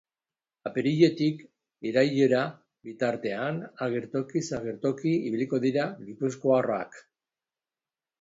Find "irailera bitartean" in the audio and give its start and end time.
1.89-3.59